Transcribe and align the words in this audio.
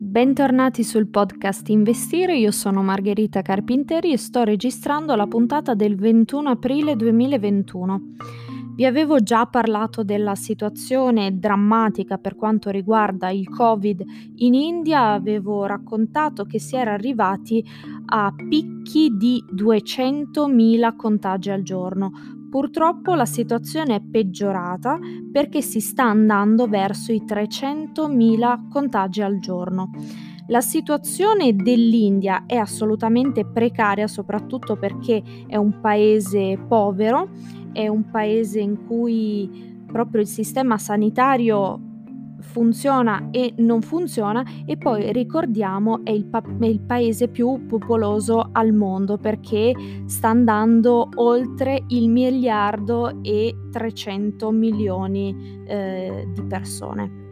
Bentornati 0.00 0.84
sul 0.84 1.08
podcast 1.08 1.68
Investire, 1.70 2.36
io 2.36 2.52
sono 2.52 2.84
Margherita 2.84 3.42
Carpinteri 3.42 4.12
e 4.12 4.16
sto 4.16 4.44
registrando 4.44 5.16
la 5.16 5.26
puntata 5.26 5.74
del 5.74 5.96
21 5.96 6.50
aprile 6.50 6.94
2021. 6.94 8.00
Vi 8.76 8.84
avevo 8.84 9.20
già 9.20 9.46
parlato 9.46 10.04
della 10.04 10.36
situazione 10.36 11.36
drammatica 11.36 12.16
per 12.16 12.36
quanto 12.36 12.70
riguarda 12.70 13.30
il 13.30 13.48
Covid 13.48 14.04
in 14.36 14.54
India, 14.54 15.10
avevo 15.10 15.66
raccontato 15.66 16.44
che 16.44 16.60
si 16.60 16.76
era 16.76 16.92
arrivati 16.92 17.64
a 18.06 18.32
picchi 18.48 19.16
di 19.16 19.44
200.000 19.52 20.94
contagi 20.94 21.50
al 21.50 21.62
giorno. 21.62 22.12
Purtroppo 22.50 23.14
la 23.14 23.26
situazione 23.26 23.96
è 23.96 24.00
peggiorata 24.00 24.98
perché 25.30 25.60
si 25.60 25.80
sta 25.80 26.04
andando 26.04 26.66
verso 26.66 27.12
i 27.12 27.22
300.000 27.26 28.68
contagi 28.68 29.20
al 29.20 29.38
giorno. 29.38 29.90
La 30.46 30.62
situazione 30.62 31.54
dell'India 31.54 32.44
è 32.46 32.56
assolutamente 32.56 33.44
precaria, 33.44 34.06
soprattutto 34.06 34.76
perché 34.76 35.22
è 35.46 35.56
un 35.56 35.78
paese 35.80 36.58
povero, 36.66 37.28
è 37.72 37.86
un 37.86 38.10
paese 38.10 38.60
in 38.60 38.86
cui 38.86 39.84
proprio 39.86 40.22
il 40.22 40.26
sistema 40.26 40.78
sanitario 40.78 41.87
funziona 42.40 43.28
e 43.30 43.54
non 43.58 43.82
funziona 43.82 44.44
e 44.64 44.76
poi 44.76 45.12
ricordiamo 45.12 46.04
è 46.04 46.10
il, 46.10 46.26
pa- 46.26 46.42
è 46.60 46.66
il, 46.66 46.80
paese 46.80 47.28
più 47.28 47.66
popoloso 47.66 48.48
al 48.52 48.72
mondo 48.72 49.16
perché 49.18 49.74
sta 50.06 50.28
andando 50.28 51.08
oltre 51.16 51.84
il 51.88 52.08
miliardo 52.08 53.22
e 53.22 53.54
300 53.70 54.50
milioni 54.50 55.62
eh, 55.66 56.28
di 56.32 56.42
persone 56.44 57.26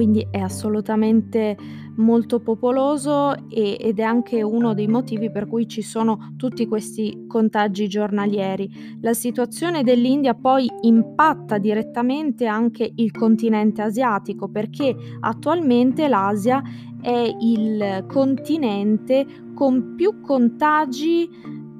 quindi 0.00 0.26
è 0.30 0.38
assolutamente 0.38 1.58
molto 1.96 2.40
popoloso 2.40 3.34
e, 3.50 3.76
ed 3.78 3.98
è 3.98 4.02
anche 4.02 4.40
uno 4.40 4.72
dei 4.72 4.88
motivi 4.88 5.30
per 5.30 5.46
cui 5.46 5.68
ci 5.68 5.82
sono 5.82 6.32
tutti 6.38 6.66
questi 6.66 7.26
contagi 7.28 7.86
giornalieri. 7.86 8.98
La 9.02 9.12
situazione 9.12 9.82
dell'India 9.82 10.32
poi 10.32 10.66
impatta 10.80 11.58
direttamente 11.58 12.46
anche 12.46 12.90
il 12.94 13.10
continente 13.10 13.82
asiatico 13.82 14.48
perché 14.48 14.96
attualmente 15.20 16.08
l'Asia 16.08 16.62
è 17.02 17.36
il 17.38 18.06
continente 18.08 19.26
con 19.52 19.96
più 19.96 20.22
contagi 20.22 21.28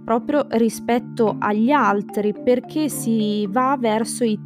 proprio 0.04 0.46
rispetto 0.50 1.36
agli 1.38 1.70
altri 1.70 2.34
perché 2.34 2.91
si 2.91 3.46
va 3.46 3.78
verso 3.80 4.24
i 4.24 4.41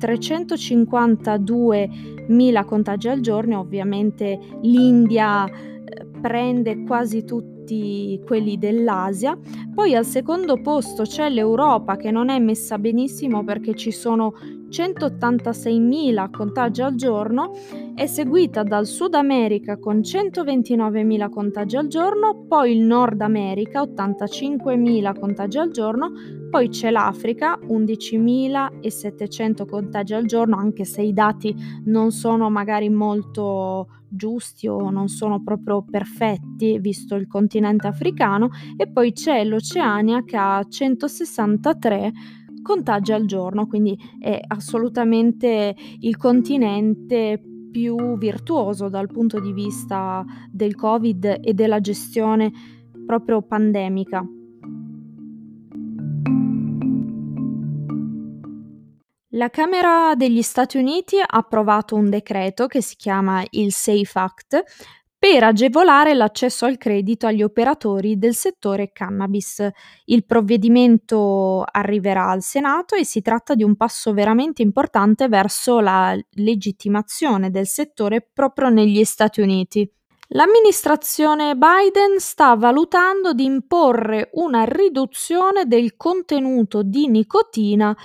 352.000 2.29 2.65
contagi 2.65 3.09
al 3.09 3.21
giorno, 3.21 3.61
ovviamente 3.61 4.39
l'India 4.63 5.47
eh, 5.47 6.07
prende 6.21 6.83
quasi 6.85 7.25
tutti 7.25 8.21
quelli 8.25 8.59
dell'Asia. 8.59 9.39
Poi 9.75 9.95
al 9.95 10.05
secondo 10.05 10.61
posto 10.61 11.03
c'è 11.03 11.29
l'Europa 11.29 11.97
che 11.97 12.11
non 12.11 12.29
è 12.29 12.39
messa 12.39 12.79
benissimo 12.79 13.45
perché 13.45 13.75
ci 13.75 13.91
sono 13.91 14.35
186.000 14.75 16.31
contagi 16.33 16.83
al 16.83 16.97
giorno, 16.97 17.53
è 17.95 18.07
seguita 18.07 18.65
dal 18.65 18.87
Sud 18.87 19.15
America 19.15 19.79
con 19.79 19.99
129.000 19.99 21.31
contagi 21.31 21.77
al 21.77 21.87
giorno, 21.87 22.45
poi 22.49 22.73
il 22.73 22.81
Nord 22.81 23.21
America 23.21 23.83
85.000 23.83 25.17
contagi 25.17 25.59
al 25.59 25.71
giorno, 25.71 26.11
poi 26.51 26.71
c'è 26.71 26.91
l'Africa 26.91 27.57
11.700 27.57 29.65
contagi 29.65 30.15
al 30.15 30.25
giorno, 30.25 30.57
anche 30.57 30.85
se 30.85 31.03
i 31.03 31.13
dati 31.13 31.55
non 31.85 32.11
sono 32.11 32.51
magari 32.51 32.91
molto 32.91 33.87
giusti 34.09 34.67
o 34.67 34.91
non 34.91 35.07
sono 35.09 35.41
proprio 35.43 35.85
perfetti 35.89 36.79
visto 36.79 37.15
il 37.17 37.27
continente 37.27 37.87
africano 37.87 38.51
e 38.77 38.87
poi 38.89 39.13
c'è 39.13 39.45
l'Oceania 39.45 40.25
che 40.25 40.37
ha 40.37 40.65
163 40.69 42.13
contagi 42.65 43.13
al 43.13 43.27
giorno, 43.27 43.69
quindi 43.69 43.97
è 44.19 44.41
assolutamente 44.49 45.77
il 46.01 46.17
continente 46.17 47.41
più 47.71 48.17
virtuoso 48.19 48.89
dal 48.89 49.09
punto 49.09 49.39
di 49.39 49.53
vista 49.53 50.25
del 50.51 50.75
Covid 50.75 51.41
e 51.43 51.55
della 51.55 51.81
gestione 51.81 52.51
proprio 53.07 53.43
pandemica. 53.43 54.27
La 59.31 59.51
Camera 59.51 60.15
degli 60.15 60.43
Stati 60.43 60.79
Uniti 60.79 61.19
ha 61.19 61.27
approvato 61.29 61.97
un 61.97 62.09
decreto 62.09 62.69
che 62.69 62.81
si 62.81 62.95
chiama 62.95 63.45
il 63.51 63.73
SAFE 63.73 64.19
Act 64.19 64.63
per 65.25 65.43
agevolare 65.43 66.13
l'accesso 66.13 66.67
al 66.67 66.77
credito 66.77 67.27
agli 67.27 67.43
operatori 67.43 68.19
del 68.19 68.35
settore 68.35 68.93
cannabis. 68.93 69.67
Il 70.05 70.27
provvedimento 70.27 71.65
arriverà 71.65 72.29
al 72.29 72.43
Senato 72.43 72.95
e 72.95 73.07
si 73.07 73.23
tratta 73.23 73.55
di 73.55 73.63
un 73.63 73.75
passo 73.75 74.13
veramente 74.13 74.61
importante 74.61 75.29
verso 75.29 75.81
la 75.81 76.15
legittimazione 76.33 77.51
del 77.51 77.67
settore 77.67 78.21
proprio 78.21 78.69
negli 78.69 79.03
Stati 79.05 79.41
Uniti. 79.41 79.91
L'amministrazione 80.29 81.55
Biden 81.55 82.19
sta 82.19 82.55
valutando 82.55 83.33
di 83.33 83.47
imporre 83.47 84.29
una 84.35 84.65
riduzione 84.65 85.65
del 85.65 85.97
contenuto 85.97 86.83
di 86.83 87.09
nicotina 87.09 87.97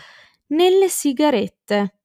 nelle 0.47 0.87
sigarette. 0.87 1.98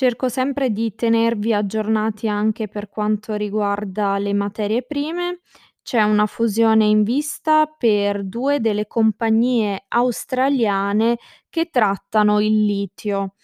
Cerco 0.00 0.30
sempre 0.30 0.70
di 0.70 0.94
tenervi 0.94 1.52
aggiornati 1.52 2.26
anche 2.26 2.68
per 2.68 2.88
quanto 2.88 3.34
riguarda 3.34 4.16
le 4.16 4.32
materie 4.32 4.82
prime. 4.82 5.40
C'è 5.82 6.00
una 6.00 6.24
fusione 6.24 6.86
in 6.86 7.02
vista 7.02 7.66
per 7.66 8.24
due 8.24 8.60
delle 8.60 8.86
compagnie 8.86 9.84
australiane 9.88 11.18
che 11.50 11.68
trattano 11.68 12.40
il 12.40 12.64
litio. 12.64 13.34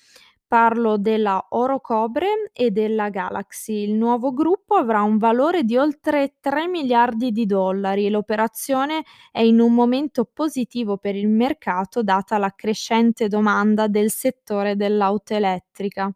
Parlo 0.46 0.96
della 0.96 1.44
Orocobre 1.50 2.50
e 2.54 2.70
della 2.70 3.10
Galaxy. 3.10 3.82
Il 3.82 3.92
nuovo 3.92 4.32
gruppo 4.32 4.76
avrà 4.76 5.02
un 5.02 5.18
valore 5.18 5.62
di 5.62 5.76
oltre 5.76 6.36
3 6.40 6.68
miliardi 6.68 7.32
di 7.32 7.44
dollari 7.44 8.08
l'operazione 8.08 9.02
è 9.30 9.40
in 9.42 9.60
un 9.60 9.74
momento 9.74 10.24
positivo 10.24 10.96
per 10.96 11.16
il 11.16 11.28
mercato 11.28 12.02
data 12.02 12.38
la 12.38 12.54
crescente 12.56 13.28
domanda 13.28 13.88
del 13.88 14.10
settore 14.10 14.74
dell'auto 14.74 15.34
elettrica. 15.34 16.10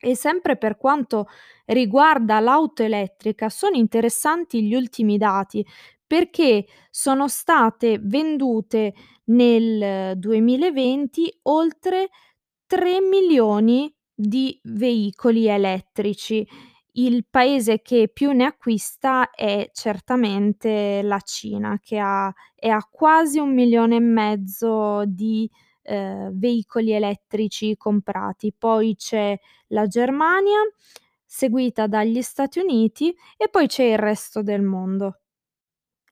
E 0.00 0.14
sempre 0.14 0.56
per 0.56 0.76
quanto 0.76 1.26
riguarda 1.66 2.38
l'auto 2.40 2.82
elettrica, 2.82 3.48
sono 3.48 3.76
interessanti 3.76 4.62
gli 4.62 4.74
ultimi 4.74 5.16
dati 5.16 5.64
perché 6.06 6.66
sono 6.90 7.28
state 7.28 7.98
vendute 8.00 8.94
nel 9.24 10.16
2020 10.18 11.38
oltre 11.42 12.10
3 12.66 13.00
milioni 13.00 13.92
di 14.14 14.58
veicoli 14.64 15.46
elettrici. 15.48 16.46
Il 16.92 17.26
paese 17.28 17.82
che 17.82 18.08
più 18.12 18.32
ne 18.32 18.44
acquista 18.46 19.30
è 19.30 19.68
certamente 19.72 21.02
la 21.02 21.20
Cina, 21.20 21.78
che 21.82 21.98
ha, 21.98 22.32
è 22.54 22.68
a 22.68 22.86
quasi 22.90 23.38
un 23.38 23.52
milione 23.52 23.96
e 23.96 24.00
mezzo 24.00 25.04
di 25.06 25.50
eh, 25.86 26.28
veicoli 26.32 26.92
elettrici 26.92 27.76
comprati. 27.76 28.52
Poi 28.56 28.94
c'è 28.96 29.38
la 29.68 29.86
Germania, 29.86 30.60
seguita 31.24 31.86
dagli 31.86 32.22
Stati 32.22 32.58
Uniti 32.60 33.14
e 33.36 33.48
poi 33.48 33.66
c'è 33.66 33.84
il 33.84 33.98
resto 33.98 34.42
del 34.42 34.62
mondo. 34.62 35.20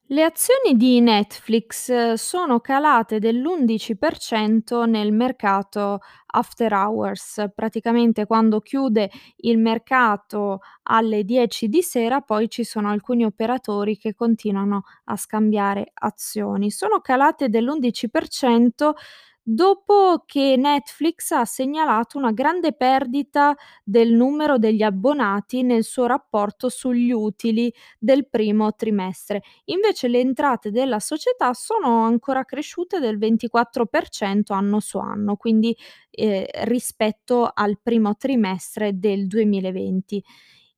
Le 0.09 0.23
azioni 0.23 0.77
di 0.77 1.01
Netflix 1.01 1.89
eh, 1.89 2.19
sono 2.19 2.61
calate 2.61 3.19
dell'11% 3.19 4.85
nel 4.87 5.13
mercato 5.13 6.01
after 6.27 6.75
hours, 6.75 7.47
praticamente 7.55 8.27
quando 8.27 8.61
chiude 8.61 9.11
il 9.37 9.57
mercato 9.59 10.61
alle 10.83 11.25
10 11.25 11.69
di 11.69 11.81
sera, 11.83 12.21
poi 12.21 12.51
ci 12.51 12.65
sono 12.65 12.91
alcuni 12.91 13.25
operatori 13.25 13.97
che 13.97 14.13
continuano 14.15 14.83
a 15.05 15.17
scambiare 15.17 15.93
azioni. 15.95 16.71
Sono 16.71 17.01
calate 17.01 17.49
dell'11% 17.49 18.93
dopo 19.47 20.23
che 20.27 20.57
Netflix 20.57 21.31
ha 21.33 21.45
segnalato 21.45 22.17
una 22.17 22.33
grande 22.33 22.73
perdita 22.73 23.55
del 23.85 24.13
numero 24.13 24.57
degli 24.57 24.83
abbonati 24.83 25.63
nel 25.63 25.85
suo 25.85 26.07
rapporto 26.07 26.71
sugli 26.71 27.13
utili 27.13 27.73
del 27.99 28.27
primo 28.29 28.73
trimestre. 28.75 29.43
Invece 29.67 30.09
le 30.09 30.21
entrate 30.21 30.71
della 30.71 30.99
società 30.99 31.53
sono 31.53 32.05
ancora 32.05 32.45
cresciute 32.45 32.99
del 33.01 33.19
24% 33.19 34.55
anno 34.55 34.81
su 34.81 34.99
anno, 34.99 35.37
quindi 35.37 35.77
eh, 36.11 36.49
rispetto 36.65 37.51
al 37.53 37.79
primo 37.83 38.17
trimestre 38.17 38.99
del 38.99 39.27
2020. 39.27 40.25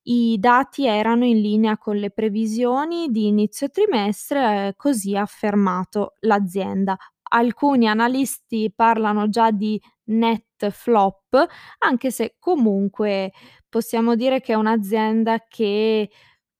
I 0.09 0.37
dati 0.39 0.85
erano 0.87 1.25
in 1.25 1.41
linea 1.41 1.77
con 1.77 1.97
le 1.97 2.11
previsioni 2.11 3.09
di 3.09 3.27
inizio 3.27 3.69
trimestre, 3.69 4.67
eh, 4.69 4.73
così 4.77 5.15
ha 5.17 5.21
affermato 5.21 6.13
l'azienda 6.21 6.97
alcuni 7.29 7.87
analisti 7.87 8.71
parlano 8.75 9.29
già 9.29 9.51
di 9.51 9.79
net 10.05 10.69
flop, 10.69 11.45
anche 11.79 12.11
se 12.11 12.35
comunque 12.39 13.31
possiamo 13.69 14.15
dire 14.15 14.41
che 14.41 14.53
è 14.53 14.55
un'azienda 14.55 15.43
che 15.47 16.09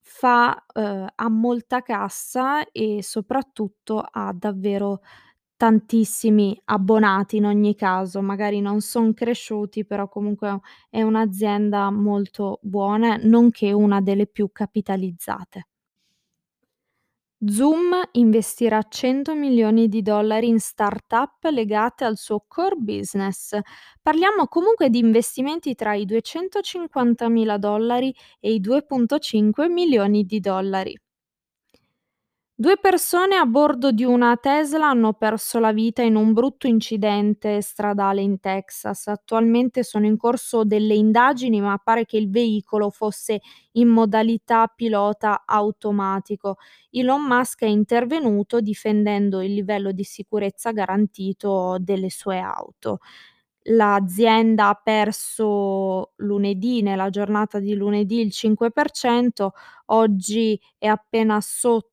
fa, 0.02 0.66
uhm, 0.76 1.08
ha 1.16 1.30
molta 1.30 1.82
cassa 1.82 2.70
e 2.72 3.00
soprattutto 3.04 4.00
ha 4.10 4.32
davvero 4.34 5.02
tantissimi 5.58 6.60
abbonati 6.66 7.38
in 7.38 7.46
ogni 7.46 7.76
caso, 7.76 8.22
magari 8.22 8.62
non 8.62 8.82
son 8.82 9.14
cresciuti, 9.14 9.86
però 9.86 10.08
comunque 10.10 10.60
è 10.90 11.02
un'azienda 11.02 11.90
molto 11.92 12.60
buona, 12.62 13.18
nonché 13.22 13.72
una 13.74 14.02
delle 14.02 14.28
più 14.28 14.50
capitalizzate. 14.52 15.68
Zoom 17.46 17.94
investirà 18.14 18.82
100 18.88 19.34
milioni 19.36 19.88
di 19.88 20.02
dollari 20.04 20.48
in 20.48 20.60
start-up 20.60 21.44
legate 21.52 22.04
al 22.04 22.16
suo 22.18 22.44
core 22.48 22.76
business. 22.78 23.58
Parliamo 24.02 24.48
comunque 24.48 24.90
di 24.90 25.00
investimenti 25.00 25.74
tra 25.76 25.94
i 25.96 26.06
250.000 26.06 27.58
dollari 27.58 28.14
e 28.40 28.54
i 28.54 28.60
2.5 28.62 29.70
milioni 29.72 30.24
di 30.26 30.40
dollari. 30.40 30.96
Due 32.60 32.78
persone 32.78 33.36
a 33.36 33.46
bordo 33.46 33.92
di 33.92 34.04
una 34.04 34.36
Tesla 34.36 34.90
hanno 34.90 35.14
perso 35.14 35.60
la 35.60 35.72
vita 35.72 36.02
in 36.02 36.16
un 36.16 36.34
brutto 36.34 36.66
incidente 36.66 37.62
stradale 37.62 38.22
in 38.22 38.40
Texas. 38.40 39.06
Attualmente 39.06 39.84
sono 39.84 40.08
in 40.08 40.18
corso 40.18 40.64
delle 40.64 40.96
indagini, 40.96 41.62
ma 41.62 41.78
pare 41.78 42.06
che 42.06 42.18
il 42.18 42.32
veicolo 42.32 42.90
fosse 42.90 43.42
in 43.74 43.90
modalità 43.90 44.66
pilota 44.76 45.44
automatico. 45.46 46.58
Elon 46.90 47.22
Musk 47.28 47.62
è 47.62 47.68
intervenuto 47.68 48.60
difendendo 48.60 49.42
il 49.44 49.54
livello 49.54 49.92
di 49.92 50.04
sicurezza 50.04 50.72
garantito 50.72 51.78
delle 51.80 52.10
sue 52.10 52.40
auto. 52.40 52.98
L'azienda 53.70 54.70
ha 54.70 54.80
perso 54.82 56.14
lunedì, 56.18 56.82
nella 56.82 57.10
giornata 57.10 57.60
di 57.60 57.74
lunedì, 57.76 58.22
il 58.22 58.32
5%, 58.32 59.50
oggi 59.88 60.60
è 60.78 60.88
appena 60.88 61.42
sotto 61.42 61.92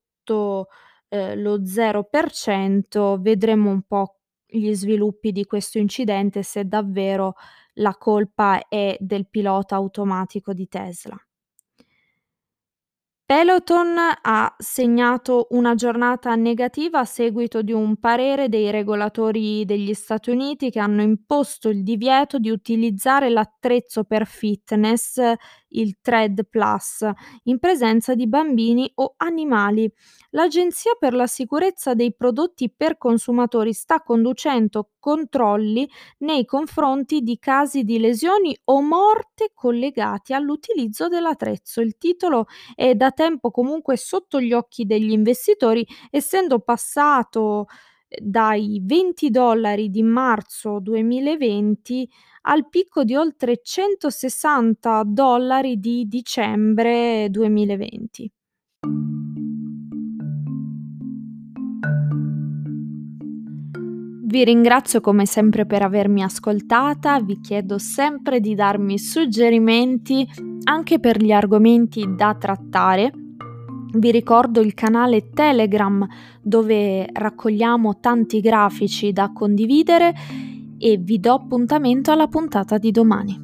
ehm, 1.08 1.40
lo 1.40 1.64
0%, 1.64 3.20
vedremo 3.20 3.70
un 3.70 3.82
po' 3.82 4.18
gli 4.46 4.72
sviluppi 4.74 5.32
di 5.32 5.44
questo 5.44 5.78
incidente, 5.78 6.42
se 6.42 6.64
davvero 6.66 7.34
la 7.74 7.94
colpa 7.96 8.68
è 8.68 8.96
del 9.00 9.28
pilota 9.28 9.74
automatico 9.76 10.52
di 10.52 10.68
Tesla. 10.68 11.16
Peloton 13.26 13.96
ha 14.20 14.54
segnato 14.58 15.46
una 15.52 15.74
giornata 15.74 16.34
negativa 16.34 16.98
a 16.98 17.04
seguito 17.06 17.62
di 17.62 17.72
un 17.72 17.96
parere 17.96 18.50
dei 18.50 18.70
regolatori 18.70 19.64
degli 19.64 19.94
Stati 19.94 20.28
Uniti 20.28 20.70
che 20.70 20.78
hanno 20.78 21.00
imposto 21.00 21.70
il 21.70 21.82
divieto 21.82 22.38
di 22.38 22.50
utilizzare 22.50 23.30
l'attrezzo 23.30 24.04
per 24.04 24.26
fitness, 24.26 25.18
il 25.74 25.96
Tread 26.00 26.46
Plus, 26.48 27.08
in 27.44 27.58
presenza 27.58 28.14
di 28.14 28.26
bambini 28.26 28.90
o 28.96 29.14
animali. 29.18 29.90
L'Agenzia 30.30 30.96
per 30.98 31.14
la 31.14 31.26
sicurezza 31.26 31.94
dei 31.94 32.14
prodotti 32.14 32.70
per 32.70 32.98
consumatori 32.98 33.72
sta 33.72 34.02
conducendo 34.02 34.90
controlli 34.98 35.88
nei 36.18 36.44
confronti 36.44 37.20
di 37.20 37.38
casi 37.38 37.84
di 37.84 37.98
lesioni 37.98 38.56
o 38.64 38.80
morte 38.80 39.50
collegati 39.54 40.32
all'utilizzo 40.32 41.08
dell'attrezzo. 41.08 41.80
Il 41.80 41.98
titolo 41.98 42.46
è 42.74 42.94
da 42.94 43.10
tempo 43.10 43.50
comunque 43.50 43.96
sotto 43.96 44.40
gli 44.40 44.52
occhi 44.52 44.86
degli 44.86 45.10
investitori, 45.10 45.86
essendo 46.10 46.60
passato 46.60 47.66
eh, 48.08 48.18
dai 48.22 48.80
20 48.82 49.30
dollari 49.30 49.90
di 49.90 50.02
marzo 50.02 50.78
2020 50.80 52.08
al 52.46 52.68
picco 52.68 53.04
di 53.04 53.14
oltre 53.14 53.60
160 53.62 55.02
dollari 55.06 55.78
di 55.78 56.06
dicembre 56.06 57.28
2020. 57.30 58.32
Vi 64.26 64.44
ringrazio 64.44 65.00
come 65.00 65.26
sempre 65.26 65.64
per 65.64 65.82
avermi 65.82 66.22
ascoltata, 66.22 67.20
vi 67.20 67.40
chiedo 67.40 67.78
sempre 67.78 68.40
di 68.40 68.54
darmi 68.54 68.98
suggerimenti 68.98 70.28
anche 70.64 70.98
per 70.98 71.22
gli 71.22 71.30
argomenti 71.30 72.04
da 72.16 72.34
trattare. 72.34 73.12
Vi 73.92 74.10
ricordo 74.10 74.60
il 74.60 74.74
canale 74.74 75.30
Telegram 75.30 76.04
dove 76.42 77.06
raccogliamo 77.12 78.00
tanti 78.00 78.40
grafici 78.40 79.12
da 79.12 79.30
condividere 79.32 80.14
e 80.84 80.98
vi 80.98 81.18
do 81.18 81.32
appuntamento 81.32 82.10
alla 82.10 82.28
puntata 82.28 82.76
di 82.76 82.90
domani. 82.90 83.43